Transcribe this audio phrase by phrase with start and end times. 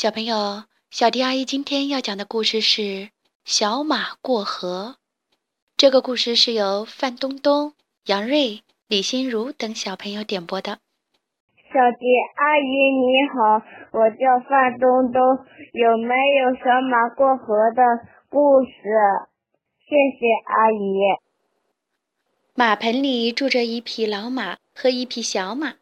[0.00, 0.62] 小朋友，
[0.92, 2.82] 小迪阿姨今天要讲的故事是
[3.44, 4.94] 《小马过河》。
[5.76, 7.72] 这个故事是由范东东、
[8.06, 10.78] 杨瑞、李心如等小朋友点播的。
[11.64, 12.06] 小迪
[12.36, 15.20] 阿姨你好，我叫范东东，
[15.72, 17.82] 有没有小马过河的
[18.28, 18.70] 故事？
[19.80, 21.18] 谢谢阿姨。
[22.54, 25.74] 马棚里住着一匹老马和一匹小马。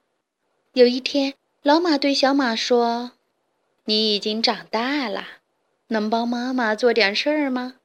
[0.72, 3.10] 有一天，老马对小马说。
[3.88, 5.24] 你已经长大了，
[5.86, 7.76] 能帮妈妈做点事儿吗？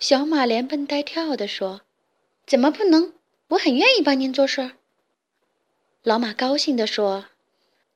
[0.00, 1.82] 小马连蹦带跳地说
[2.44, 3.12] ：“怎么不能？
[3.50, 4.72] 我很愿意帮您做事儿。”
[6.02, 7.26] 老马高兴地说：“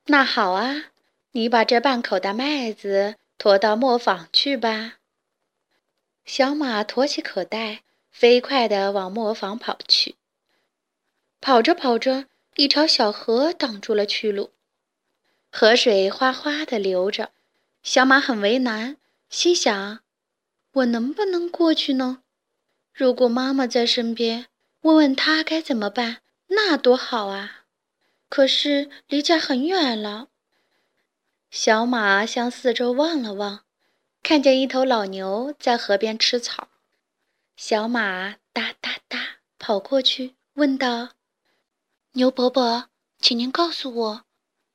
[0.06, 0.92] 那好啊，
[1.32, 4.98] 你把这半口袋麦子驮到磨坊去吧。”
[6.24, 7.82] 小马驮起口袋，
[8.12, 10.14] 飞快地往磨坊跑去。
[11.40, 14.50] 跑着跑着，一条小河挡住了去路。
[15.54, 17.30] 河水哗哗地流着，
[17.82, 18.96] 小马很为难，
[19.28, 20.00] 心想
[20.72, 22.22] ：“我能不能过去呢？
[22.94, 24.46] 如果妈妈在身边，
[24.80, 27.66] 问问她该怎么办，那多好啊！
[28.30, 30.28] 可是离家很远了。”
[31.52, 33.64] 小马向四周望了望，
[34.22, 36.68] 看见一头老牛在河边吃草。
[37.58, 41.10] 小马哒哒哒跑过去，问道
[42.12, 42.88] ：“牛伯伯，
[43.20, 44.24] 请您告诉我。”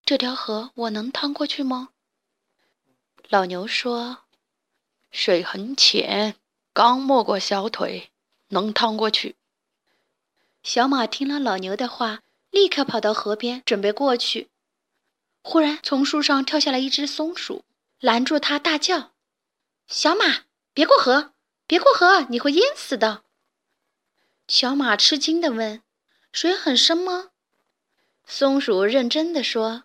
[0.08, 1.89] 这条河我能趟过去吗？
[3.27, 4.19] 老牛说
[5.11, 6.38] ：“水很浅，
[6.72, 8.09] 刚没过小腿，
[8.47, 9.35] 能趟过去。”
[10.63, 14.50] 小马听了老牛的话，立刻跑到河边，准备过去。
[15.41, 17.66] 忽然，从树上跳下来一只松鼠，
[18.00, 19.11] 拦住他，大叫
[19.88, 21.33] ：“小马，别过河！
[21.67, 23.25] 别过河，你会淹死的！”
[24.47, 25.83] 小马吃惊地问
[26.31, 27.31] ：“水很深吗？”
[28.25, 29.83] 松鼠认真地说。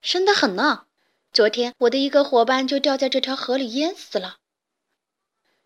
[0.00, 0.86] 深得很呢，
[1.32, 4.38] 昨天我的一个伙伴就掉在这条河里淹死了。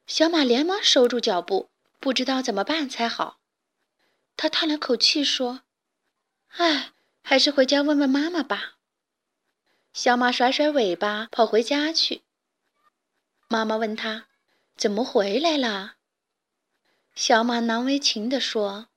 [0.07, 3.39] 小马连忙收住脚步，不知道怎么办才好。
[4.37, 5.63] 他叹了口气说
[6.57, 6.93] ：“唉，
[7.23, 8.79] 还是回家问问妈妈吧。”
[9.95, 12.23] 小马甩甩尾巴跑回家去。
[13.49, 14.27] 妈妈问他
[14.77, 15.97] ：“怎么回来了？”
[17.15, 18.89] 小马难为情地说：“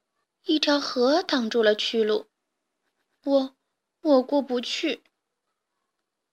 [0.45, 2.27] 一条河挡住了去路，
[3.25, 3.55] 我，
[4.01, 5.03] 我过不去。”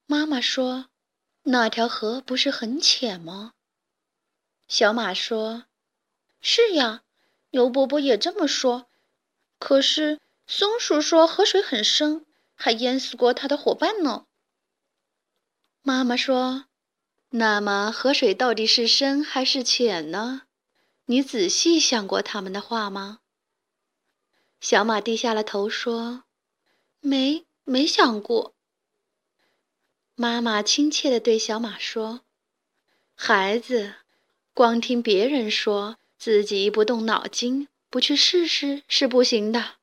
[0.07, 0.89] 妈妈说
[1.45, 3.53] ：“那条河不是很浅吗？”
[4.69, 5.65] 小马说
[6.41, 7.03] ：“是呀，
[7.51, 8.89] 牛伯伯也这么说。
[9.59, 14.27] 可是松鼠说河水很深，还淹死过它的伙伴呢。”
[15.83, 16.67] 妈妈说
[17.31, 20.43] ：“那么河水到底是深还是浅呢？
[21.07, 23.21] 你仔细想过他们的话吗？”
[24.61, 26.25] 小马低下了头说
[27.01, 28.55] ：“没，没想过。”
[30.23, 32.21] 妈妈亲切地对小马说
[33.17, 33.97] ：“孩子，
[34.55, 39.79] 光听别人说，自己不动脑筋，不去试试是不行的。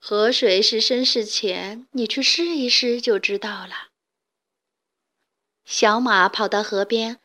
[0.00, 3.90] 河水是深是浅，你去试一试就知道了。”
[5.64, 7.20] 小马跑到河边，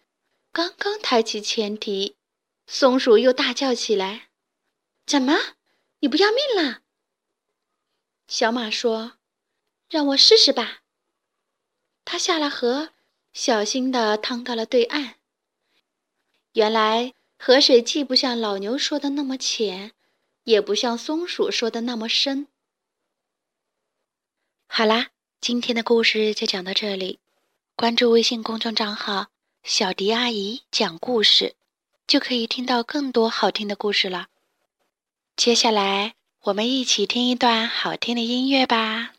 [0.51, 2.15] 刚刚抬起前蹄，
[2.67, 4.27] 松鼠又大叫起来
[5.07, 5.39] ：“怎么，
[6.01, 6.81] 你不要命了？”
[8.29, 9.13] 小马说
[9.89, 10.81] ：“让我试试吧。”
[12.05, 12.89] 他下了河，
[13.33, 15.15] 小心地趟到了对岸。
[16.53, 19.91] 原来河水既不像老牛说的那么浅，
[20.43, 22.47] 也不像松鼠说的那么深。
[24.67, 25.09] 好啦，
[25.41, 27.19] 今天的故事就讲到这里。
[27.75, 29.27] 关注微信公众账号
[29.63, 31.55] “小迪阿姨讲故事”，
[32.05, 34.27] 就可以听到更多好听的故事了。
[35.35, 39.13] 接下来，我们一起听一段好听的音乐吧。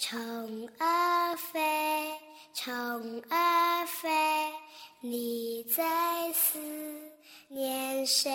[0.00, 1.60] 虫儿飞，
[2.54, 2.70] 虫
[3.28, 4.08] 儿飞，
[5.00, 6.56] 你在思
[7.48, 8.30] 念谁？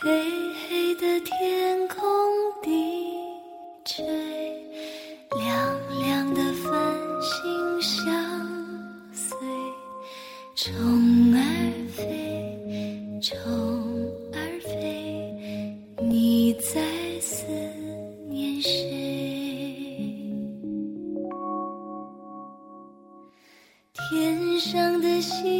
[0.00, 2.43] 黑黑的天空
[24.64, 25.53] 上的心。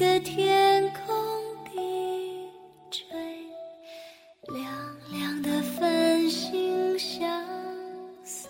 [0.00, 1.14] 的天空
[1.66, 2.48] 低
[2.90, 3.06] 垂
[4.48, 7.30] 亮亮的繁星相
[8.24, 8.48] 随